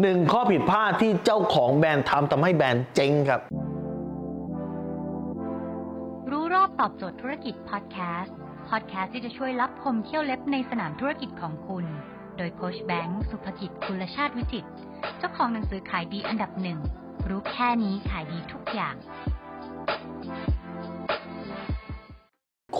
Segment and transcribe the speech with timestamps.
[0.00, 3.40] หนึ่งข้อผิดพลาดที่เจ้าของแบรนด์ทำทำให้แบรนด์เจ๊งครับ
[6.30, 8.36] รู้รอบตอบโจทย์ธุรกิจพอดแคสต์
[8.68, 11.84] พอดแคสต์ที่จะช่วยลับคมเขี้ยวเล็บในสนามธุรกิจของคุณ
[12.36, 14.64] โดยโค้ชแบงค์สุภกิจคุลชาติวิจิต
[15.18, 16.78] เจ้าของหนังสือขายดีอันดับหนึ่ง
[17.28, 18.94] รู้แค่นี้ขายดีทุกอย่าง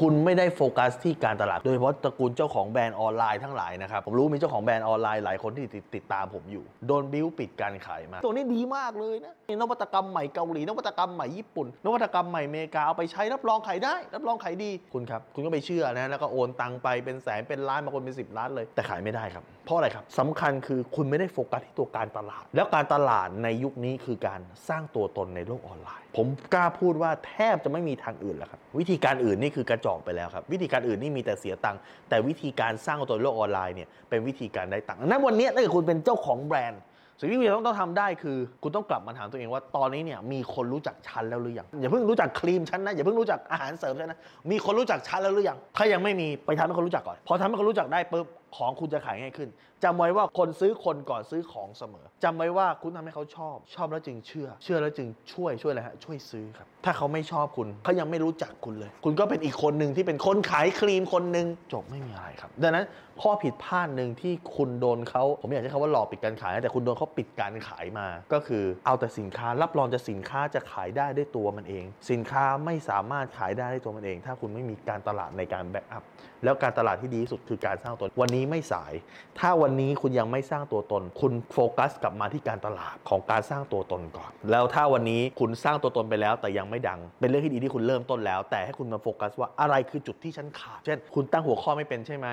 [0.00, 36.83] คุณไม่ได้โฟกัสที่การตลาด โดยเฉพาะตระกูลเจ้าของแบรนด์ออนไลน์ทั้งหลายนะครับ ผมรู้มีเจ้าของแบรนด์ออนไลน์หลายคนที่ติดติดตามผมอยู่ โดนบิ้วปิดการขายมา ตัวนี้ดีมากเลยนะนวัตกรรมใหม่เกาหลี นวัตกรรมใหม่ญี่ปุ่น นวัตกรรมใหม่อเมริกาเอาไปใช้รับรองขายได้ รับรองขายดีคุณครับคุณก็ไปเชื่อนะแล้วก็โอนตังไปเป็นแสนเป็นล้านบางคนเป็น10ล้านเลย แต่ขายไม่ได้ครับเพราะอะไรครับสำคัญคือคุณไม่ได้โฟกัสที่ตัวการตลาด แล้วการตลาดในยุคนี้คือการสร้างตัวตนในโลกออนไลน์ ผมกล้าพูดว่าแทบจะไม่มีทางอื่นแล้วครับวิธีการอื่นนี่คือกระจองไปแล้วครับ วิธีการอื่นนี่มีแต่เสียตังค์แต่วิธีการสร้างตัวโลกออนไลน์เนี่ยเป็นวิธีการได้ตังค์นั้นวันนี้ถ้าเกิดคุณเป็นเจ้าของแบรนด์
[37.20, 44.19] สิ่งที่คุณจะต้องต้องทำได้คือ คุณต้องกลับมาถามตัวเองว่าตอนนี้เนี่ยมีคนรู้จักฉันแล้วหรือยังอย่าเพิ่งรู้จักครีมฉันนะอย่าเพิ่งรู้จักอาหารเสริมฉันนะ
[44.50, 48.27] มีคนรู้จักฉันแล้วหรือยังถ้ายังไม่มีไปทำให้คนรู้จักก่อนพอทำให้คนรู้จักได้ปุ๊บ
[48.57, 49.49] ของคุณจะขายง่ายขึ้น
[49.85, 62.87] จำไว้ว่าคนซื้อคนก่อนซื้อของเสมอจำไว้ว่าคุณทำให้เขาชอบ ชอบแล้วจึงเชื่อ เชื่อแล้วจึงช่วยช่วยอะไรฮะช่วยซื้อครับ ถ้าเขาไม่ชอบคุณเขายังไม่รู้จักคุณเลย คุณก็เป็นอีกคนหนึ่งที่เป็นคนขายครีมคนหนึ่งจบไม่มีอะไรครับ ดังนั้น
[63.23, 76.05] ข้อผิดพลาดหนึ่งที่คุณโดนเขาผมไม่อยากใช้คำว่าหลอกปิดการขายนะแต่คุณโดนเขาปิดการขายมา ก็คือเอาแต่สินค้ารับรองจะสินค้าจะขายได้ด้วยตัวมันเอง สินค้าไม่สามารถขายได้ด้วยตัวมันเอง ถ้าคุณไม่มีการตลาดในการแบ็กอัพ
[76.45, 78.92] แล้วการตลาดที่ดีที่สุดคือการสร้างตัวตนวันนี้ไม่สาย
[79.41, 92.28] ถ้าวันนี้คุณยังไม่สร้างตัวตน คุณโฟกัสกลับมาที่การตลาดของการสร้างตัวตนก่อน แล้วถ้าวันนี้คุณสร้างตัวตนไปแล้ว แต่ยังไม่ดัง เป็นเรื่องที่ดีที่คุณเริ่มต้นแล้ว แต่ให้คุณมาโฟกัสว่าอะไรคือจุดที่ฉันขาด เช่น คุณตั้งหัวข้อไม่เป็นใช่ไหม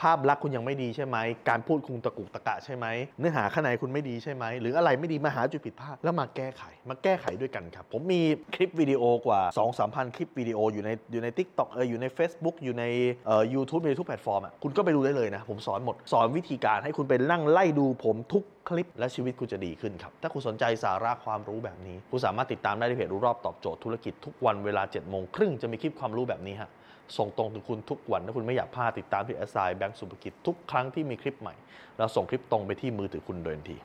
[0.00, 1.16] ภาพลักษณ์คุณยังไม่ดีใช่ไหม
[1.48, 2.86] การพูดคุณตะกุกตะกะใช่ไหม
[3.18, 8.20] เนื้อหาข้างในคุณไม่ดีใช่ไหม หรืออะไรไม่ดีมาหาจุดผิดพลาดแล้วมาแก้ไข มาแก้ไขด้วยกันครับ ผมมี
[8.54, 12.84] คลิปวิดีโอกว่า 2 3 0 0 0 คลิปวิดีโออยู่ในอยู่ใน Tik t o k เอออยู่ใน Facebook อยู่ใน
[13.26, 26.70] เอ่อ YouTube ในทุกแพลตฟอร์มอะ คุณก็ไปดูได้เลยนะ ผมสอนหมด สอนวิธีการให้คุณไปนั่งไล่ดูผมทุกคลิปและชีวิตคุณจะดีขึ้นครับ ถ้าคุณสนใจสาระความรู้แบบนี้ คุณสามารถติดตามได้ในเพจรู้รอบตอบโจทย์ธุรกิจทุกวันเวลา7จ็ดโมงครึ่งจะมีคลิปความรู้แบบนี้ฮะ
[27.16, 31.54] ส่งตรงถึงคุณทุกวัน ถ้าคุณไม่อยากพลาดติดตามที่แอสไซแบงก์สุภกิจทุกครั้งที่มีคลิปใหม่
[31.98, 33.76] เราส่งคลิปตรงไปที่มือถือคุณโดยทันที